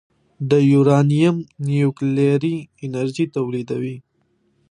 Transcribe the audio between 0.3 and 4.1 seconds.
د یورانیم نیوکلیري انرژي تولیدوي.